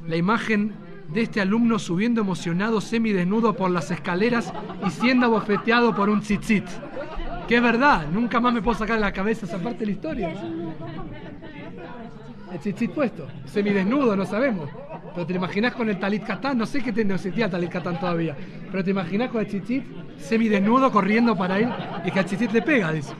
[0.06, 0.74] la imagen
[1.08, 4.52] de este alumno subiendo emocionado semidesnudo por las escaleras
[4.86, 6.66] y siendo abofeteado por un tzitzit.
[7.48, 9.92] Que es verdad, nunca más me puedo sacar de la cabeza esa parte de la
[9.92, 10.28] historia.
[10.30, 10.36] El
[12.52, 14.70] El tzitzit puesto, semidesnudo, no sabemos.
[15.14, 17.70] Pero te imaginas con el talit katán, no sé qué te no existía el talit
[17.70, 18.36] katán todavía.
[18.70, 19.84] Pero te imaginas con el tzitzit
[20.18, 21.72] semidesnudo corriendo para él
[22.04, 23.12] y que al tzitzit le pega, dice.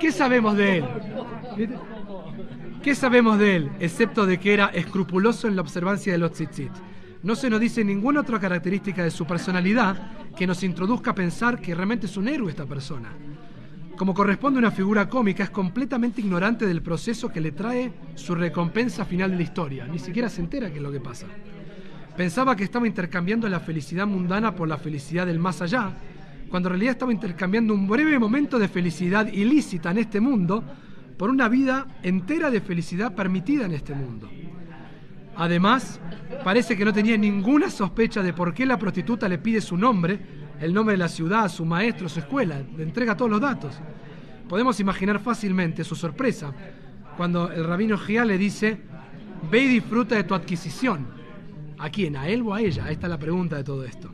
[0.00, 0.84] ¿Qué sabemos de él?
[2.82, 3.70] ¿Qué sabemos de él?
[3.80, 6.72] Excepto de que era escrupuloso en la observancia de los tzitzit.
[7.22, 9.96] No se nos dice ninguna otra característica de su personalidad
[10.36, 13.10] que nos introduzca a pensar que realmente es un héroe esta persona.
[13.96, 18.34] Como corresponde a una figura cómica, es completamente ignorante del proceso que le trae su
[18.34, 19.86] recompensa final de la historia.
[19.86, 21.26] Ni siquiera se entera qué es lo que pasa.
[22.16, 25.92] Pensaba que estaba intercambiando la felicidad mundana por la felicidad del más allá,
[26.48, 30.64] cuando en realidad estaba intercambiando un breve momento de felicidad ilícita en este mundo
[31.16, 34.30] por una vida entera de felicidad permitida en este mundo.
[35.40, 35.98] Además,
[36.44, 40.18] parece que no tenía ninguna sospecha de por qué la prostituta le pide su nombre,
[40.60, 43.80] el nombre de la ciudad, su maestro, su escuela, le entrega todos los datos.
[44.46, 46.52] Podemos imaginar fácilmente su sorpresa
[47.16, 48.82] cuando el rabino Gia le dice,
[49.50, 51.06] ve y disfruta de tu adquisición.
[51.78, 52.16] ¿A quién?
[52.16, 52.90] ¿A él o a ella?
[52.90, 54.12] Esta es la pregunta de todo esto.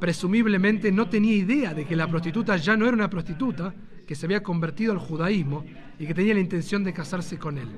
[0.00, 3.72] Presumiblemente no tenía idea de que la prostituta ya no era una prostituta,
[4.04, 5.64] que se había convertido al judaísmo
[6.00, 7.68] y que tenía la intención de casarse con él.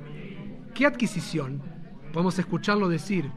[0.72, 1.83] ¿Qué adquisición?
[2.14, 3.28] Podemos escucharlo decir.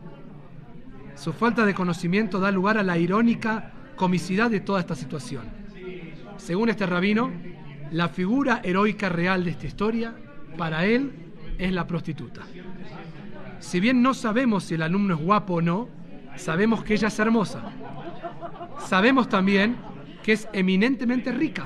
[1.16, 5.46] Su falta de conocimiento da lugar a la irónica comicidad de toda esta situación.
[6.38, 7.32] Según este rabino,
[7.90, 10.14] la figura heroica real de esta historia,
[10.60, 11.12] para él,
[11.58, 12.44] es la prostituta.
[13.60, 15.90] Si bien no sabemos si el alumno es guapo o no,
[16.36, 17.72] sabemos que ella es hermosa.
[18.86, 19.76] Sabemos también
[20.22, 21.66] que es eminentemente rica.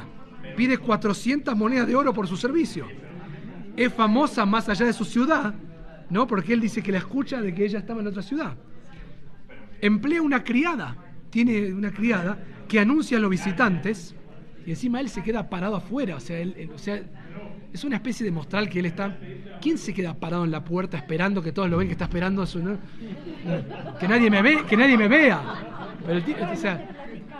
[0.56, 2.88] Pide 400 monedas de oro por su servicio.
[3.76, 5.54] Es famosa más allá de su ciudad,
[6.12, 6.28] ¿no?
[6.28, 8.54] Porque él dice que la escucha de que ella estaba en otra ciudad.
[9.82, 10.95] Emplea una criada,
[11.32, 14.13] tiene una criada que anuncia a los visitantes
[14.65, 16.69] y encima él se queda parado afuera, o sea, él-
[17.74, 19.17] es una especie de mostrar que él está.
[19.62, 22.41] ¿Quién se queda parado en la puerta esperando que todos lo ven que está esperando
[22.41, 22.78] a su no?
[24.00, 25.41] que nadie me ve, que nadie me vea?
[26.06, 26.24] Pero el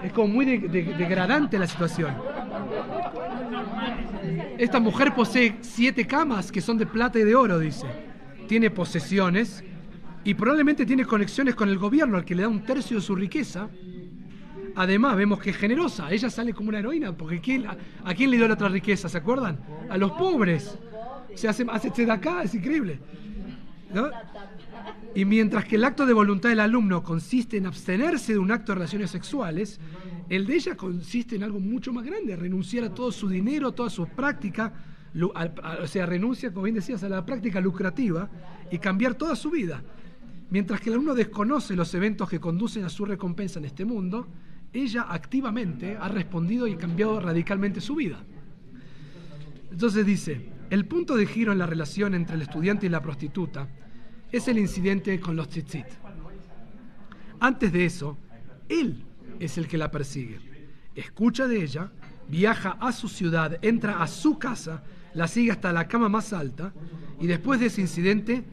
[0.04, 2.16] es como muy de- degradante la situación.
[4.58, 7.86] Esta mujer posee siete camas que son de plata y de oro, dice.
[8.48, 9.64] Tiene posesiones
[10.24, 13.16] y probablemente tiene conexiones con el gobierno al que le da un tercio de su
[13.16, 13.70] riqueza.
[14.76, 16.12] Además, vemos que es generosa.
[16.12, 19.10] Ella sale como una heroína, porque ¿quién- a, quién le dio la otra riqueza?
[19.10, 19.60] ¿Se acuerdan?
[19.90, 20.78] A los pobres.
[21.36, 23.00] Se hace, hace de acá, es increíble.
[23.94, 24.10] ¿no?
[25.14, 28.72] Y mientras que el acto de voluntad del alumno consiste en abstenerse de un acto
[28.72, 29.80] de relaciones sexuales,
[30.30, 33.90] el de ella consiste en algo mucho más grande, renunciar a todo su dinero, toda
[33.90, 34.72] su práctica,
[35.20, 38.30] o sea, renuncia, como bien decías, a la práctica lucrativa
[38.72, 39.84] y cambiar toda su vida.
[40.50, 44.28] Mientras que el alumno desconoce los eventos que conducen a su recompensa en este mundo,
[44.74, 48.24] ella activamente ha respondido y cambiado radicalmente su vida.
[49.72, 53.68] Entonces dice, el punto de giro en la relación entre el estudiante y la prostituta
[54.32, 55.86] es el incidente con los tzitzit.
[57.40, 58.18] Antes de eso,
[58.70, 59.04] él
[59.40, 60.40] es el que la persigue.
[60.96, 61.92] Escucha de ella,
[62.28, 66.74] viaja a su ciudad, entra a su casa, la sigue hasta la cama más alta
[67.20, 68.44] y después de ese incidente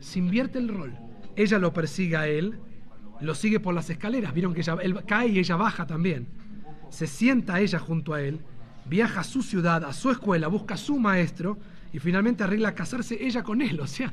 [0.00, 0.94] se invierte el rol.
[1.36, 2.58] Ella lo persigue a él,
[3.20, 6.26] lo sigue por las escaleras, vieron que ella, él cae y ella baja también.
[6.90, 8.40] Se sienta ella junto a él,
[8.86, 11.58] viaja a su ciudad, a su escuela, busca a su maestro
[11.92, 13.80] y finalmente arregla casarse ella con él.
[13.82, 14.12] O sea,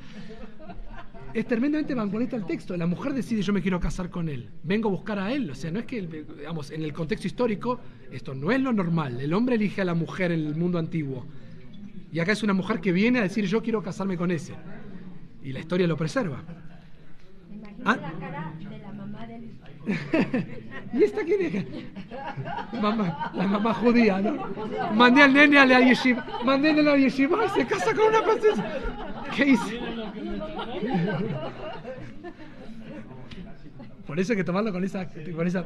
[1.33, 2.75] es tremendamente vanguardista el texto.
[2.77, 4.49] La mujer decide yo me quiero casar con él.
[4.63, 5.49] Vengo a buscar a él.
[5.51, 7.79] O sea, no es que, digamos, en el contexto histórico,
[8.11, 9.19] esto no es lo normal.
[9.19, 11.25] El hombre elige a la mujer en el mundo antiguo.
[12.11, 14.53] Y acá es una mujer que viene a decir yo quiero casarme con ese.
[15.43, 16.43] Y la historia lo preserva.
[17.85, 17.95] Ah.
[17.95, 19.51] la cara de la mamá del...
[20.93, 22.81] ¿Y esta quién es?
[22.81, 24.47] Mamá, la mamá judía, ¿no?
[24.93, 26.25] Mandé al nene a la yeshiva.
[26.43, 28.65] Mandé a la yeshiva y se casa con una princesa.
[29.35, 29.79] ¿Qué hice?
[34.05, 35.09] Por eso hay que tomarlo con esa...
[35.35, 35.65] Con esa...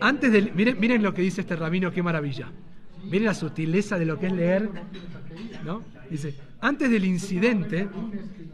[0.00, 0.52] Antes de...
[0.54, 2.52] Miren, miren lo que dice este rabino, qué maravilla.
[3.10, 4.70] Miren la sutileza de lo que es leer.
[5.64, 5.82] ¿no?
[6.10, 7.88] Dice, antes del incidente,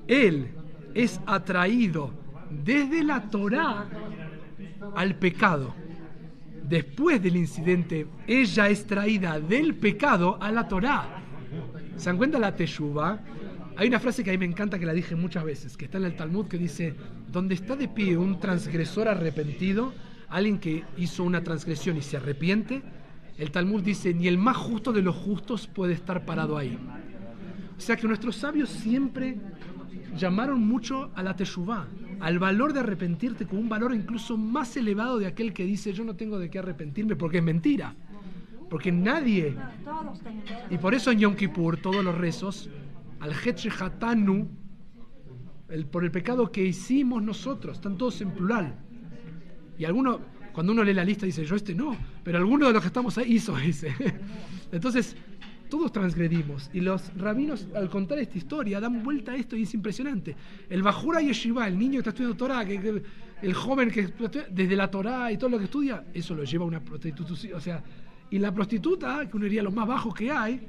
[0.07, 0.49] él
[0.95, 2.13] es atraído
[2.51, 3.87] desde la Torá
[4.95, 5.75] al pecado.
[6.63, 11.23] Después del incidente, ella es traída del pecado a la Torá.
[11.97, 13.21] ¿Se dan cuenta la Teshuvah?
[13.77, 15.99] Hay una frase que a mí me encanta que la dije muchas veces, que está
[15.99, 16.95] en el Talmud, que dice,
[17.31, 19.93] donde está de pie un transgresor arrepentido,
[20.29, 22.83] alguien que hizo una transgresión y se arrepiente,
[23.37, 26.79] el Talmud dice, ni el más justo de los justos puede estar parado ahí.
[27.77, 29.39] O sea que nuestros sabios siempre
[30.17, 31.87] llamaron mucho a la Teshuvah,
[32.21, 36.05] al valor de arrepentirte como un valor incluso más elevado de aquel que dice yo
[36.05, 37.95] no tengo de qué arrepentirme porque es mentira.
[38.71, 39.57] Porque nadie,
[40.71, 42.71] y por eso en Yom Kippur todos los rezos,
[43.21, 44.49] al Hetre Hatanu,
[45.69, 48.75] el, por el pecado que hicimos nosotros, están todos en plural.
[49.79, 50.21] Y alguno,
[50.55, 53.19] cuando uno lee la lista dice yo este no, pero alguno de los que estamos
[53.19, 53.93] ahí hizo ese.
[54.73, 55.17] Entonces,
[55.69, 56.71] todos transgredimos.
[56.73, 60.37] Y los rabinos, al contar esta historia, dan vuelta a esto y es impresionante.
[60.71, 63.03] El Bajura Yeshiva, el niño que está estudiando Torah, que,
[63.43, 64.13] el joven que
[64.51, 67.55] desde la Torah y todo lo que estudia, eso lo lleva a una prostitución.
[67.55, 67.83] O sea,
[68.31, 70.61] y la prostituta, que uno diría lo más bajo que hay,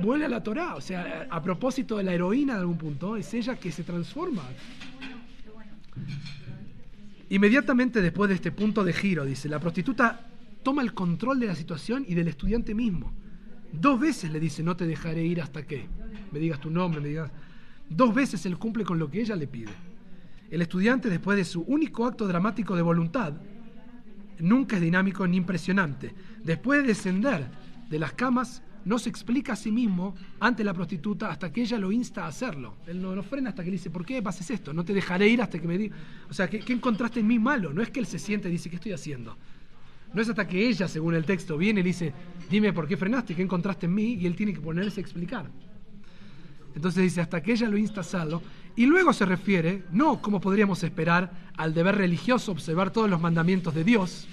[0.00, 0.74] vuelve a la Torah.
[0.74, 4.42] O sea, a propósito de la heroína de algún punto, es ella que se transforma.
[7.34, 10.28] Inmediatamente después de este punto de giro, dice, la prostituta
[10.62, 13.12] toma el control de la situación y del estudiante mismo.
[13.72, 15.88] Dos veces le dice, no te dejaré ir hasta que
[16.30, 17.32] me digas tu nombre, me digas...
[17.90, 19.72] Dos veces él cumple con lo que ella le pide.
[20.48, 23.32] El estudiante, después de su único acto dramático de voluntad,
[24.38, 26.14] nunca es dinámico ni impresionante.
[26.44, 27.48] Después de descender
[27.90, 31.78] de las camas, no se explica a sí mismo ante la prostituta hasta que ella
[31.78, 32.76] lo insta a hacerlo.
[32.86, 34.72] Él no lo frena hasta que le dice, ¿por qué haces esto?
[34.72, 35.98] No te dejaré ir hasta que me digas...
[36.28, 37.72] O sea, ¿qué, qué encontraste en mí malo?
[37.72, 39.36] No es que él se siente y dice, ¿qué estoy haciendo?
[40.12, 42.12] No es hasta que ella, según el texto, viene y dice,
[42.48, 45.50] dime por qué frenaste, qué encontraste en mí, y él tiene que ponerse a explicar.
[46.76, 48.40] Entonces dice, hasta que ella lo insta a hacerlo,
[48.76, 53.74] y luego se refiere, no como podríamos esperar, al deber religioso observar todos los mandamientos
[53.74, 54.28] de Dios,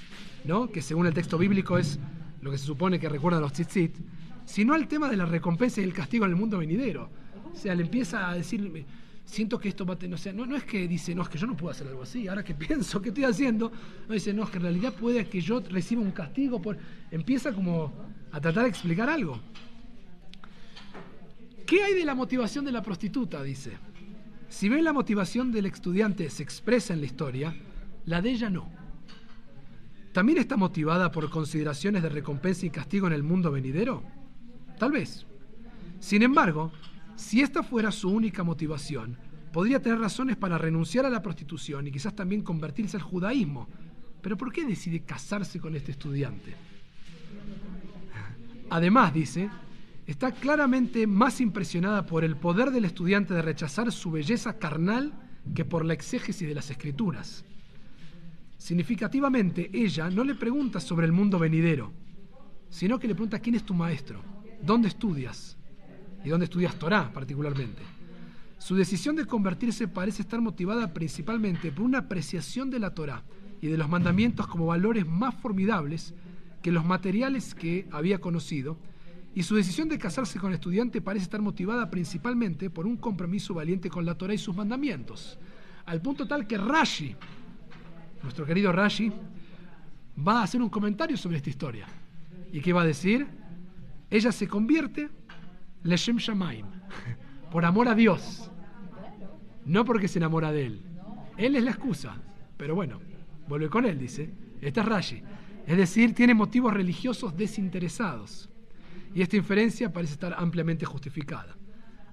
[0.45, 0.69] ¿no?
[0.69, 1.99] que según el texto bíblico es
[2.41, 3.95] lo que se supone que recuerdan los tzitzit,
[4.45, 7.09] sino al tema de la recompensa y el castigo en el mundo venidero.
[7.53, 8.85] O sea, le empieza a decir,
[9.25, 11.47] siento que esto va a tener, no, no es que dice, no, es que yo
[11.47, 13.71] no puedo hacer algo así, ahora que pienso que estoy haciendo,
[14.07, 16.77] no dice, no, es que en realidad puede que yo reciba un castigo por...
[17.11, 17.93] Empieza como
[18.31, 19.39] a tratar de explicar algo.
[21.65, 23.41] ¿Qué hay de la motivación de la prostituta?
[23.43, 23.71] Dice.
[24.49, 27.55] Si bien la motivación del estudiante se expresa en la historia,
[28.05, 28.69] la de ella no.
[30.11, 34.03] ¿También está motivada por consideraciones de recompensa y castigo en el mundo venidero?
[34.81, 35.27] Tal vez.
[35.99, 36.71] Sin embargo,
[37.15, 39.15] si esta fuera su única motivación,
[39.53, 43.67] podría tener razones para renunciar a la prostitución y quizás también convertirse al judaísmo.
[44.23, 46.55] Pero ¿por qué decide casarse con este estudiante?
[48.71, 49.51] Además, dice,
[50.07, 55.13] está claramente más impresionada por el poder del estudiante de rechazar su belleza carnal
[55.53, 57.45] que por la exégesis de las escrituras.
[58.57, 61.93] Significativamente, ella no le pregunta sobre el mundo venidero,
[62.71, 64.30] sino que le pregunta quién es tu maestro,
[64.63, 65.57] dónde estudias
[66.23, 67.81] y dónde estudias Torah particularmente.
[68.57, 73.23] Su decisión de convertirse parece estar motivada principalmente por una apreciación de la Torá
[73.59, 76.13] y de los mandamientos como valores más formidables
[76.61, 78.77] que los materiales que había conocido,
[79.33, 83.53] y su decisión de casarse con el estudiante parece estar motivada principalmente por un compromiso
[83.53, 85.39] valiente con la Torá y sus mandamientos,
[85.85, 87.15] al punto tal que Rashi,
[88.21, 89.11] nuestro querido Rashi,
[90.27, 91.87] va a hacer un comentario sobre esta historia.
[92.51, 93.40] ¿Y qué va a decir?
[94.11, 95.09] Ella se convierte
[95.83, 96.65] Leshem Shamaim,
[97.49, 98.51] por amor a Dios,
[99.65, 100.81] no porque se enamora de él.
[101.37, 102.21] Él es la excusa,
[102.57, 102.99] pero bueno,
[103.47, 104.29] vuelve con él, dice.
[104.59, 105.23] Esta es Rashi.
[105.65, 108.49] Es decir, tiene motivos religiosos desinteresados.
[109.15, 111.55] Y esta inferencia parece estar ampliamente justificada.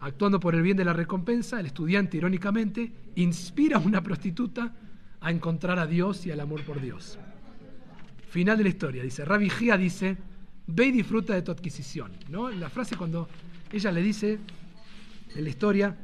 [0.00, 4.74] Actuando por el bien de la recompensa, el estudiante, irónicamente, inspira a una prostituta
[5.20, 7.18] a encontrar a Dios y al amor por Dios.
[8.28, 9.24] Final de la historia, dice.
[9.24, 10.16] Rabbi Gia dice,
[10.68, 12.12] ve y disfruta de tu adquisición.
[12.28, 12.50] ¿no?
[12.50, 13.28] La frase cuando
[13.72, 14.38] ella le dice
[15.34, 15.96] en la historia,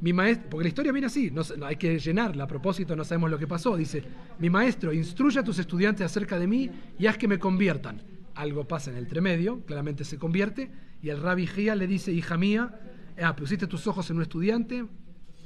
[0.00, 3.30] mi maestro, porque la historia viene así, no, hay que llenarla, a propósito no sabemos
[3.30, 4.02] lo que pasó, dice,
[4.38, 8.02] mi maestro, instruye a tus estudiantes acerca de mí y haz que me conviertan.
[8.34, 10.70] Algo pasa en el tremedio, claramente se convierte,
[11.02, 12.78] y el rabbi Gia le dice, hija mía,
[13.22, 14.84] ah, pusiste tus ojos en un estudiante,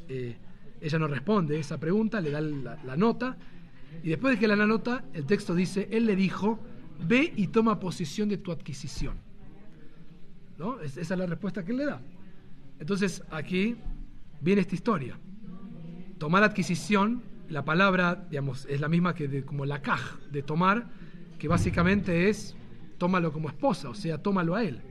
[0.08, 0.36] eh,
[0.80, 3.36] ella no responde esa pregunta, le da la, la nota,
[4.02, 6.58] y después de que le da la nota, el texto dice, él le dijo,
[7.06, 9.16] ve y toma posición de tu adquisición.
[10.58, 10.78] ¿No?
[10.80, 12.02] esa es la respuesta que él le da.
[12.78, 13.76] Entonces aquí
[14.40, 15.18] viene esta historia.
[16.18, 20.90] Tomar adquisición, la palabra, digamos, es la misma que de, como la caj de tomar,
[21.38, 22.54] que básicamente es
[22.98, 24.82] tómalo como esposa, o sea, tómalo a él.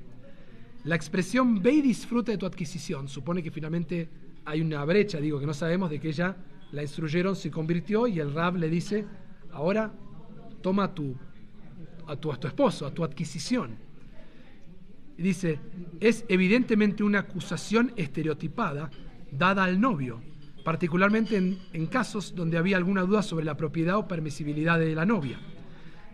[0.84, 4.10] La expresión ve y disfruta de tu adquisición supone que finalmente
[4.46, 6.36] hay una brecha, digo, que no sabemos de que ella
[6.72, 9.06] la instruyeron, se convirtió y el rab le dice,
[9.52, 9.94] ahora
[10.62, 11.16] toma tu,
[12.10, 13.78] a, tu, esposo, a tu adquisición.
[15.18, 15.60] Y dice,
[16.00, 18.90] es evidentemente una acusación estereotipada
[19.32, 20.22] dada al novio,
[20.64, 25.06] particularmente en, en, casos donde había alguna duda sobre la propiedad o permisibilidad de la
[25.06, 25.40] novia.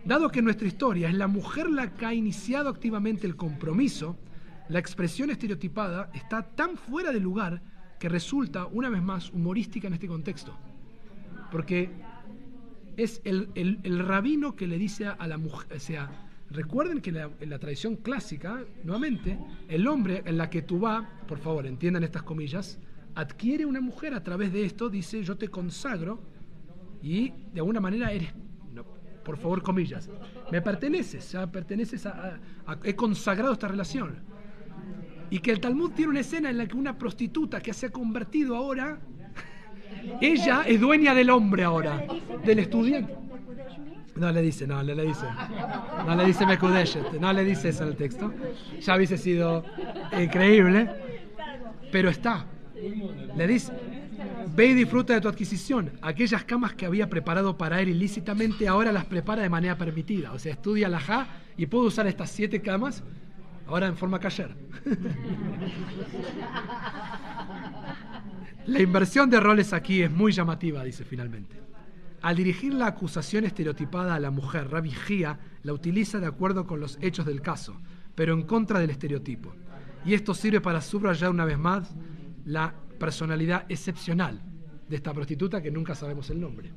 [0.04, 4.16] Dado que en nuestra historia es la mujer la que ha iniciado activamente el compromiso,
[4.68, 7.62] la expresión estereotipada está tan fuera de lugar
[7.98, 10.56] que resulta, una vez más, humorística en este contexto.
[11.50, 11.90] Porque
[12.96, 16.10] es el, el, rabino que le dice a la mujer, o sea,
[16.50, 21.38] recuerden que en la tradición clásica, nuevamente, el hombre en la que tú vas, por
[21.38, 22.78] favor, entiendan estas comillas,
[23.14, 26.22] adquiere una mujer a través de esto, dice, yo te consagro
[27.02, 28.32] y de alguna manera eres,
[28.72, 28.84] no,
[29.24, 30.08] por favor, comillas,
[30.50, 34.16] me perteneces, ya perteneces a, a, he consagrado esta relación.
[35.28, 37.90] Y que el Talmud tiene una escena en la que una prostituta que se ha
[37.90, 39.00] convertido ahora,
[40.20, 42.04] ella es dueña del hombre ahora,
[42.44, 43.14] del estudiante.
[44.16, 45.26] No le dice, no, le, le dice.
[46.06, 48.32] No le dice Mekudeshet, no le dice eso el texto.
[48.80, 49.64] Ya hubiese sido
[50.18, 50.88] increíble.
[51.92, 52.46] Pero está.
[53.36, 53.72] Le dice,
[54.54, 55.92] ve y disfruta de tu adquisición.
[56.00, 60.32] Aquellas camas que había preparado para él ilícitamente, ahora las prepara de manera permitida.
[60.32, 63.04] O sea, estudia la Ja y puedo usar estas siete camas
[63.66, 64.54] ahora en forma cayer.
[68.66, 71.56] La inversión de roles aquí es muy llamativa, dice finalmente.
[72.22, 76.80] Al dirigir la acusación estereotipada a la mujer, Rabbi Gia la utiliza de acuerdo con
[76.80, 77.80] los hechos del caso,
[78.16, 79.54] pero en contra del estereotipo.
[80.04, 81.94] Y esto sirve para subrayar una vez más
[82.44, 84.42] la personalidad excepcional
[84.88, 86.72] de esta prostituta que nunca sabemos el nombre.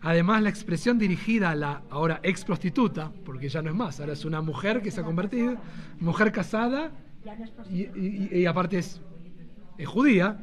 [0.00, 4.14] Además, la expresión dirigida a la ahora ex prostituta, porque ya no es más, ahora
[4.14, 5.56] es una mujer que se ha convertido,
[6.00, 6.92] mujer casada
[7.70, 9.00] y, y, aparte es
[9.84, 10.38] judía,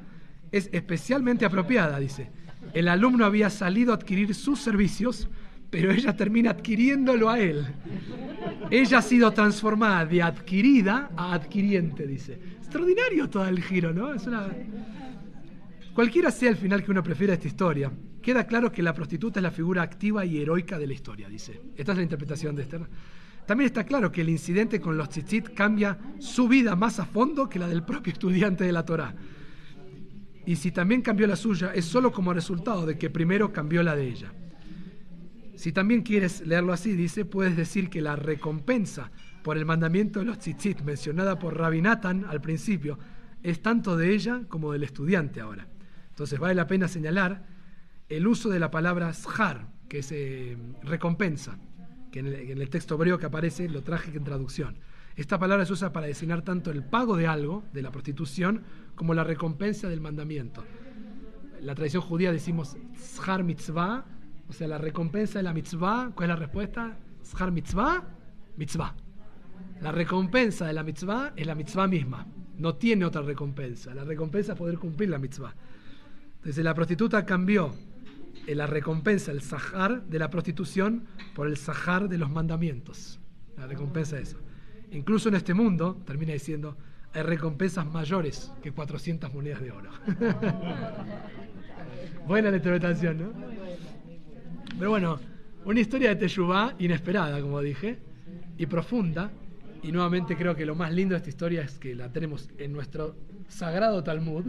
[0.52, 2.32] es especialmente apropiada, dice.
[2.74, 5.30] El alumno había salido a adquirir sus servicios,
[5.70, 7.66] pero ella termina adquiriéndolo a él.
[8.70, 12.40] Ella ha sido transformada de adquirida a adquiriente, dice.
[12.58, 14.14] Extraordinario todo el giro, ¿no?
[14.14, 14.48] Es una...
[15.94, 19.44] Cualquiera sea el final que uno prefiera esta historia, queda claro que la prostituta es
[19.44, 21.62] la figura activa y heroica de la historia, dice.
[21.78, 22.82] Esta es la interpretación de Esther.
[23.46, 27.48] También está claro que el incidente con los tzitzit cambia su vida más a fondo
[27.48, 29.16] que la del propio estudiante de la Torá.
[30.46, 33.96] Y si también cambió la suya, es solo como resultado de que primero cambió la
[33.96, 34.32] de ella.
[35.56, 39.12] Si también quieres leerlo así, dice, puedes decir que la recompensa
[39.44, 43.00] por el mandamiento de los tzitzit mencionada por Rabbi Nathan al principio
[43.42, 45.68] es tanto de ella como del estudiante ahora.
[46.10, 47.46] Entonces vale la pena señalar
[48.10, 51.58] el uso de la palabra shar, que es eh, recompensa,
[52.12, 54.78] que en el, texto hebreo que aparece lo traje en traducción.
[55.16, 58.64] Esta palabra se usa para designar tanto el pago de algo, de la prostitución,
[58.96, 60.64] como la recompensa del mandamiento.
[61.60, 64.06] En la tradición judía decimos shar mitzvah,
[64.50, 66.12] o sea, la recompensa de la mitzvah.
[66.14, 66.98] ¿Cuál es la respuesta?
[67.24, 68.04] Shar mitzvah,
[68.58, 68.94] mitzvah.
[69.82, 72.28] La recompensa de la mitzvah es la mitzvah misma.
[72.58, 73.94] no tiene otra recompensa.
[73.94, 75.54] La recompensa es poder cumplir la mitzvah.
[76.38, 77.74] Entonces la prostituta cambió
[78.48, 83.20] eh, la recompensa, el sahar de la prostitución por el sahar de los mandamientos.
[83.58, 84.45] La recompensa es eso.
[84.92, 86.76] Incluso en este mundo, termina diciendo,
[87.14, 89.90] hay recompensas mayores que 400 monedas de oro.
[92.28, 93.34] Buena la interpretación, ¿no?
[94.78, 95.20] Pero bueno,
[95.64, 98.00] una historia de Teshuvah inesperada, como dije,
[98.58, 99.32] y profunda.
[99.84, 102.74] Y nuevamente creo que lo más lindo de esta historia es que la tenemos en
[102.74, 103.16] nuestro
[103.48, 104.46] sagrado Talmud,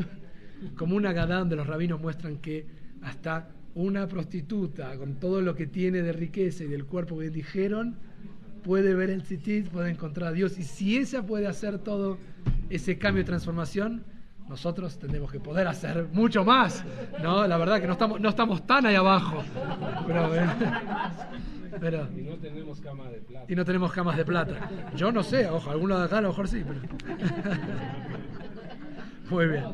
[0.77, 2.67] como una gadá donde los rabinos muestran que
[3.03, 7.99] hasta una prostituta, con todo lo que tiene de riqueza y del cuerpo que dijeron,
[8.67, 10.59] puede ver el tzitzit, puede encontrar a Dios.
[10.59, 12.19] Y si ella puede hacer todo
[12.69, 14.03] ese cambio y transformación,
[14.49, 16.85] nosotros tenemos que poder hacer mucho más.
[17.23, 17.47] ¿no?
[17.47, 19.45] La verdad que no estamos, no estamos tan ahí abajo.
[20.09, 20.47] Pero, eh,
[21.81, 23.47] pero- Y no tenemos cama de plata.
[23.49, 24.71] y no tenemos camas de plata.
[24.97, 26.81] Yo no sé, ojo, alguno de acá a lo mejor sí, pero...
[29.31, 29.65] Muy bien.